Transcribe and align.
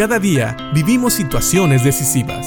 Cada 0.00 0.18
día 0.18 0.56
vivimos 0.72 1.12
situaciones 1.12 1.84
decisivas. 1.84 2.46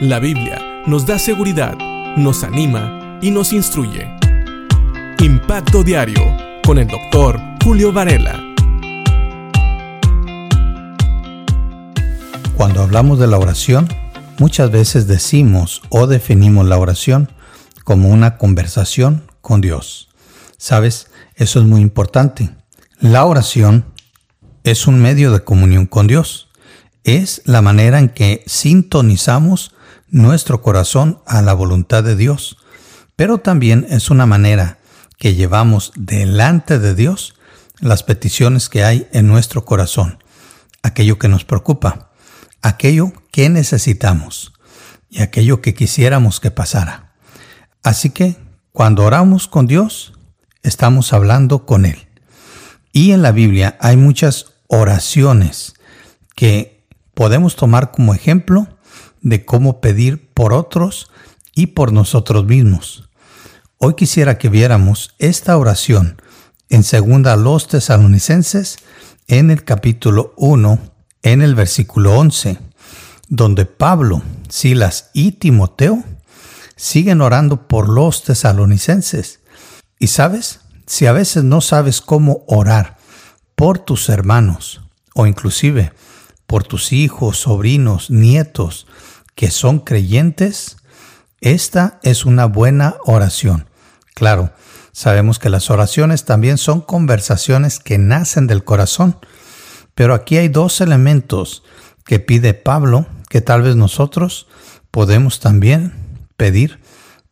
La 0.00 0.20
Biblia 0.20 0.84
nos 0.86 1.04
da 1.04 1.18
seguridad, 1.18 1.76
nos 2.16 2.44
anima 2.44 3.18
y 3.20 3.32
nos 3.32 3.52
instruye. 3.52 4.08
Impacto 5.18 5.82
Diario 5.82 6.22
con 6.64 6.78
el 6.78 6.86
doctor 6.86 7.40
Julio 7.64 7.92
Varela. 7.92 8.40
Cuando 12.56 12.82
hablamos 12.84 13.18
de 13.18 13.26
la 13.26 13.38
oración, 13.38 13.88
muchas 14.38 14.70
veces 14.70 15.08
decimos 15.08 15.82
o 15.88 16.06
definimos 16.06 16.66
la 16.66 16.78
oración 16.78 17.32
como 17.82 18.10
una 18.10 18.38
conversación 18.38 19.28
con 19.40 19.60
Dios. 19.60 20.08
¿Sabes? 20.56 21.10
Eso 21.34 21.58
es 21.58 21.66
muy 21.66 21.80
importante. 21.80 22.50
La 23.00 23.24
oración 23.24 23.86
es 24.62 24.86
un 24.86 25.02
medio 25.02 25.32
de 25.32 25.42
comunión 25.42 25.86
con 25.86 26.06
Dios 26.06 26.45
es 27.06 27.40
la 27.44 27.62
manera 27.62 28.00
en 28.00 28.08
que 28.08 28.42
sintonizamos 28.46 29.72
nuestro 30.08 30.60
corazón 30.60 31.20
a 31.24 31.40
la 31.40 31.54
voluntad 31.54 32.02
de 32.02 32.16
Dios, 32.16 32.58
pero 33.14 33.38
también 33.38 33.86
es 33.88 34.10
una 34.10 34.26
manera 34.26 34.78
que 35.16 35.34
llevamos 35.34 35.92
delante 35.94 36.80
de 36.80 36.96
Dios 36.96 37.36
las 37.78 38.02
peticiones 38.02 38.68
que 38.68 38.82
hay 38.82 39.06
en 39.12 39.28
nuestro 39.28 39.64
corazón, 39.64 40.18
aquello 40.82 41.16
que 41.18 41.28
nos 41.28 41.44
preocupa, 41.44 42.10
aquello 42.60 43.12
que 43.30 43.48
necesitamos 43.50 44.52
y 45.08 45.22
aquello 45.22 45.62
que 45.62 45.74
quisiéramos 45.74 46.40
que 46.40 46.50
pasara. 46.50 47.14
Así 47.84 48.10
que 48.10 48.36
cuando 48.72 49.04
oramos 49.04 49.46
con 49.46 49.68
Dios, 49.68 50.12
estamos 50.64 51.12
hablando 51.12 51.66
con 51.66 51.86
Él. 51.86 52.08
Y 52.92 53.12
en 53.12 53.22
la 53.22 53.30
Biblia 53.30 53.78
hay 53.80 53.96
muchas 53.96 54.54
oraciones 54.66 55.74
que 56.34 56.75
podemos 57.16 57.56
tomar 57.56 57.92
como 57.92 58.12
ejemplo 58.12 58.68
de 59.22 59.46
cómo 59.46 59.80
pedir 59.80 60.28
por 60.34 60.52
otros 60.52 61.10
y 61.54 61.68
por 61.68 61.90
nosotros 61.90 62.44
mismos. 62.44 63.08
Hoy 63.78 63.94
quisiera 63.94 64.36
que 64.36 64.50
viéramos 64.50 65.14
esta 65.18 65.56
oración 65.56 66.20
en 66.68 66.84
segunda 66.84 67.32
a 67.32 67.36
los 67.36 67.68
tesalonicenses 67.68 68.76
en 69.28 69.50
el 69.50 69.64
capítulo 69.64 70.34
1, 70.36 70.78
en 71.22 71.40
el 71.40 71.54
versículo 71.54 72.18
11, 72.18 72.58
donde 73.28 73.64
Pablo, 73.64 74.20
Silas 74.50 75.08
y 75.14 75.32
Timoteo 75.32 76.04
siguen 76.76 77.22
orando 77.22 77.66
por 77.66 77.88
los 77.88 78.24
tesalonicenses. 78.24 79.40
Y 79.98 80.08
sabes, 80.08 80.60
si 80.86 81.06
a 81.06 81.12
veces 81.12 81.44
no 81.44 81.62
sabes 81.62 82.02
cómo 82.02 82.44
orar 82.46 82.98
por 83.54 83.78
tus 83.78 84.10
hermanos 84.10 84.82
o 85.14 85.26
inclusive 85.26 85.92
por 86.46 86.64
tus 86.64 86.92
hijos, 86.92 87.38
sobrinos, 87.38 88.10
nietos 88.10 88.86
que 89.34 89.50
son 89.50 89.80
creyentes, 89.80 90.78
esta 91.40 92.00
es 92.02 92.24
una 92.24 92.46
buena 92.46 92.96
oración. 93.04 93.68
Claro, 94.14 94.52
sabemos 94.92 95.38
que 95.38 95.50
las 95.50 95.70
oraciones 95.70 96.24
también 96.24 96.56
son 96.56 96.80
conversaciones 96.80 97.78
que 97.78 97.98
nacen 97.98 98.46
del 98.46 98.64
corazón, 98.64 99.18
pero 99.94 100.14
aquí 100.14 100.38
hay 100.38 100.48
dos 100.48 100.80
elementos 100.80 101.62
que 102.04 102.18
pide 102.18 102.54
Pablo 102.54 103.06
que 103.28 103.40
tal 103.40 103.62
vez 103.62 103.76
nosotros 103.76 104.46
podemos 104.90 105.40
también 105.40 105.92
pedir 106.36 106.80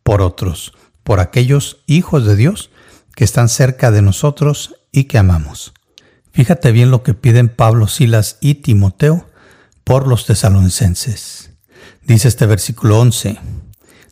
por 0.03 0.21
otros, 0.21 0.73
por 1.03 1.19
aquellos 1.19 1.83
hijos 1.87 2.25
de 2.25 2.35
Dios 2.35 2.69
que 3.15 3.23
están 3.23 3.49
cerca 3.49 3.89
de 3.89 4.01
nosotros 4.03 4.75
y 4.91 5.05
que 5.05 5.17
amamos. 5.17 5.73
Fíjate 6.35 6.73
bien 6.73 6.91
lo 6.91 7.01
que 7.01 7.13
piden 7.13 7.47
Pablo, 7.47 7.87
Silas 7.87 8.39
y 8.41 8.55
Timoteo 8.55 9.25
por 9.85 10.05
los 10.05 10.25
tesalonicenses. 10.25 11.51
Dice 12.03 12.27
este 12.27 12.45
versículo 12.45 12.99
11 12.99 13.39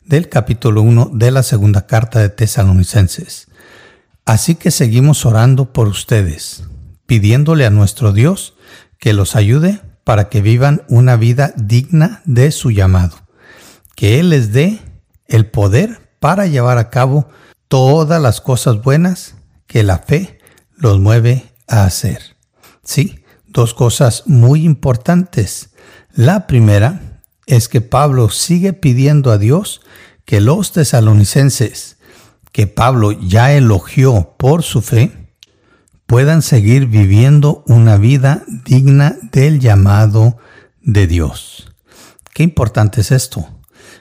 del 0.05 0.30
capítulo 0.30 0.83
1 0.83 1.11
de 1.15 1.31
la 1.31 1.43
segunda 1.43 1.85
carta 1.85 2.19
de 2.19 2.30
tesalonicenses. 2.30 3.48
Así 4.23 4.55
que 4.55 4.71
seguimos 4.71 5.25
orando 5.25 5.73
por 5.73 5.89
ustedes, 5.89 6.64
pidiéndole 7.08 7.65
a 7.65 7.71
nuestro 7.71 8.14
Dios 8.14 8.53
que 8.99 9.11
los 9.11 9.36
ayude 9.36 9.81
para 10.05 10.30
que 10.30 10.42
vivan 10.42 10.83
una 10.87 11.17
vida 11.17 11.53
digna 11.58 12.21
de 12.23 12.52
su 12.52 12.71
llamado, 12.71 13.17
que 13.98 14.21
Él 14.21 14.30
les 14.30 14.53
dé 14.53 14.80
el 15.27 15.48
poder 15.48 16.15
para 16.21 16.48
llevar 16.48 16.77
a 16.77 16.89
cabo 16.89 17.27
todas 17.67 18.21
las 18.21 18.39
cosas 18.39 18.81
buenas 18.81 19.36
que 19.67 19.83
la 19.83 19.98
fe 19.98 20.39
los 20.77 21.02
mueve 21.02 21.52
a 21.73 21.86
hacer. 21.86 22.36
Sí, 22.84 23.23
dos 23.48 23.73
cosas 23.73 24.23
muy 24.26 24.64
importantes. 24.64 25.70
La 26.14 26.48
primera 26.48 27.22
es 27.45 27.67
que 27.67 27.82
Pablo 27.82 28.30
sigue 28.30 28.73
pidiendo 28.73 29.32
a 29.32 29.38
Dios 29.38 29.82
que 30.26 30.39
los 30.42 30.72
tesalonicenses, 30.72 31.98
que 32.52 32.67
Pablo 32.67 33.11
ya 33.11 33.54
elogió 33.54 34.36
por 34.38 34.64
su 34.64 34.82
fe, 34.82 35.36
puedan 36.06 36.42
seguir 36.42 36.88
viviendo 36.88 37.64
una 37.67 37.98
vida 37.98 38.44
digna 38.66 39.17
del 39.32 39.60
llamado 39.60 40.38
de 40.82 41.08
Dios. 41.08 41.72
Qué 42.34 42.44
importante 42.44 43.02
es 43.02 43.11
esto. 43.11 43.48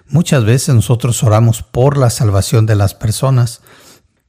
Muchas 0.08 0.44
veces 0.44 0.74
nosotros 0.74 1.22
oramos 1.22 1.62
por 1.62 1.96
la 1.96 2.10
salvación 2.10 2.66
de 2.66 2.74
las 2.76 2.94
personas, 2.94 3.62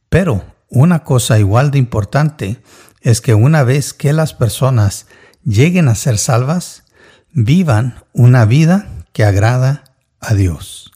pero 0.09 0.52
una 0.73 1.03
cosa 1.03 1.37
igual 1.37 1.69
de 1.69 1.77
importante 1.77 2.61
es 3.01 3.21
que 3.21 3.35
una 3.35 3.63
vez 3.63 3.93
que 3.93 4.11
las 4.11 4.33
personas 4.33 5.05
lleguen 5.45 5.87
a 5.87 5.95
ser 5.95 6.17
salvas, 6.17 6.83
vivan 7.31 8.03
una 8.11 8.45
vida 8.45 8.87
que 9.13 9.23
agrada 9.23 9.83
a 10.19 10.33
Dios, 10.33 10.91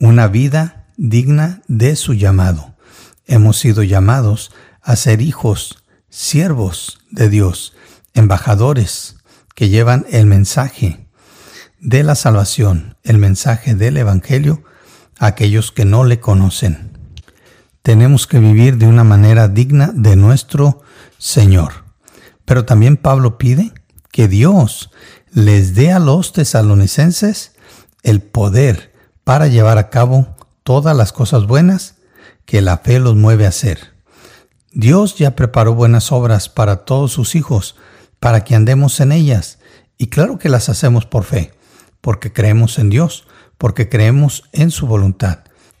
una 0.00 0.28
vida 0.28 0.86
digna 0.96 1.60
de 1.68 1.94
su 1.94 2.14
llamado. 2.14 2.74
Hemos 3.26 3.58
sido 3.58 3.82
llamados 3.82 4.50
a 4.82 4.96
ser 4.96 5.20
hijos, 5.20 5.84
siervos 6.08 7.00
de 7.10 7.28
Dios, 7.28 7.74
embajadores 8.14 9.16
que 9.54 9.68
llevan 9.68 10.06
el 10.10 10.24
mensaje 10.24 11.06
de 11.80 12.02
la 12.02 12.14
salvación, 12.14 12.96
el 13.02 13.18
mensaje 13.18 13.74
del 13.74 13.98
Evangelio 13.98 14.64
a 15.18 15.26
aquellos 15.26 15.70
que 15.70 15.84
no 15.84 16.04
le 16.04 16.18
conocen. 16.18 16.87
Tenemos 17.88 18.26
que 18.26 18.38
vivir 18.38 18.76
de 18.76 18.86
una 18.86 19.02
manera 19.02 19.48
digna 19.48 19.92
de 19.94 20.14
nuestro 20.14 20.82
Señor. 21.16 21.86
Pero 22.44 22.66
también 22.66 22.98
Pablo 22.98 23.38
pide 23.38 23.72
que 24.12 24.28
Dios 24.28 24.90
les 25.32 25.74
dé 25.74 25.90
a 25.90 25.98
los 25.98 26.34
tesalonicenses 26.34 27.52
el 28.02 28.20
poder 28.20 28.92
para 29.24 29.46
llevar 29.46 29.78
a 29.78 29.88
cabo 29.88 30.36
todas 30.64 30.94
las 30.94 31.14
cosas 31.14 31.46
buenas 31.46 31.94
que 32.44 32.60
la 32.60 32.76
fe 32.76 32.98
los 32.98 33.16
mueve 33.16 33.46
a 33.46 33.48
hacer. 33.48 33.94
Dios 34.70 35.16
ya 35.16 35.34
preparó 35.34 35.74
buenas 35.74 36.12
obras 36.12 36.50
para 36.50 36.84
todos 36.84 37.12
sus 37.12 37.34
hijos, 37.34 37.74
para 38.20 38.44
que 38.44 38.54
andemos 38.54 39.00
en 39.00 39.12
ellas, 39.12 39.60
y 39.96 40.08
claro 40.08 40.38
que 40.38 40.50
las 40.50 40.68
hacemos 40.68 41.06
por 41.06 41.24
fe, 41.24 41.54
porque 42.02 42.34
creemos 42.34 42.78
en 42.78 42.90
Dios, 42.90 43.26
porque 43.56 43.88
creemos 43.88 44.44
en 44.52 44.70
su 44.72 44.86
voluntad, 44.86 45.38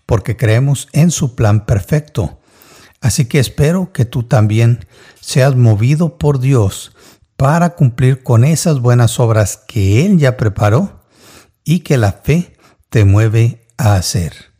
porque 0.08 0.36
creemos 0.36 0.88
en 0.92 1.12
su 1.12 1.36
plan 1.36 1.66
perfecto, 1.66 2.38
Así 3.00 3.26
que 3.26 3.38
espero 3.38 3.92
que 3.92 4.04
tú 4.04 4.24
también 4.24 4.86
seas 5.20 5.54
movido 5.54 6.18
por 6.18 6.40
Dios 6.40 6.92
para 7.36 7.76
cumplir 7.76 8.22
con 8.22 8.44
esas 8.44 8.80
buenas 8.80 9.20
obras 9.20 9.62
que 9.68 10.04
Él 10.04 10.18
ya 10.18 10.36
preparó 10.36 11.04
y 11.64 11.80
que 11.80 11.96
la 11.96 12.12
fe 12.12 12.56
te 12.88 13.04
mueve 13.04 13.66
a 13.76 13.94
hacer. 13.94 14.52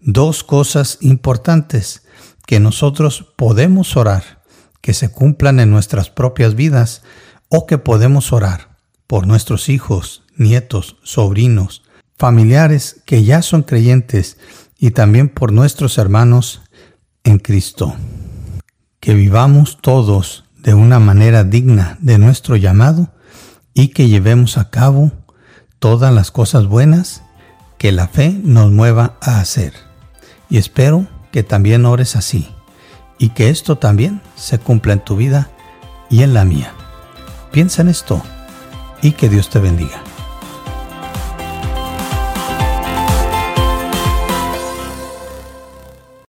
Dos 0.00 0.42
cosas 0.42 0.98
importantes 1.00 2.02
que 2.46 2.58
nosotros 2.58 3.32
podemos 3.36 3.96
orar, 3.96 4.42
que 4.80 4.94
se 4.94 5.12
cumplan 5.12 5.60
en 5.60 5.70
nuestras 5.70 6.10
propias 6.10 6.54
vidas 6.54 7.02
o 7.48 7.66
que 7.66 7.78
podemos 7.78 8.32
orar 8.32 8.76
por 9.06 9.26
nuestros 9.26 9.68
hijos, 9.68 10.24
nietos, 10.36 10.96
sobrinos, 11.04 11.82
familiares 12.16 13.02
que 13.06 13.22
ya 13.22 13.42
son 13.42 13.62
creyentes 13.62 14.38
y 14.78 14.92
también 14.92 15.28
por 15.28 15.52
nuestros 15.52 15.98
hermanos 15.98 16.62
en 17.24 17.38
Cristo. 17.38 17.94
Que 19.00 19.14
vivamos 19.14 19.78
todos 19.80 20.44
de 20.56 20.74
una 20.74 20.98
manera 20.98 21.44
digna 21.44 21.98
de 22.00 22.18
nuestro 22.18 22.56
llamado 22.56 23.12
y 23.74 23.88
que 23.88 24.08
llevemos 24.08 24.56
a 24.56 24.70
cabo 24.70 25.12
todas 25.78 26.12
las 26.12 26.30
cosas 26.30 26.66
buenas 26.66 27.22
que 27.76 27.92
la 27.92 28.08
fe 28.08 28.30
nos 28.42 28.70
mueva 28.70 29.16
a 29.20 29.40
hacer. 29.40 29.72
Y 30.50 30.58
espero 30.58 31.06
que 31.30 31.42
también 31.42 31.84
ores 31.84 32.16
así 32.16 32.48
y 33.18 33.30
que 33.30 33.50
esto 33.50 33.76
también 33.76 34.20
se 34.36 34.58
cumpla 34.58 34.94
en 34.94 35.04
tu 35.04 35.16
vida 35.16 35.50
y 36.10 36.22
en 36.22 36.34
la 36.34 36.44
mía. 36.44 36.72
Piensa 37.52 37.82
en 37.82 37.88
esto 37.88 38.22
y 39.02 39.12
que 39.12 39.28
Dios 39.28 39.50
te 39.50 39.58
bendiga. 39.58 40.07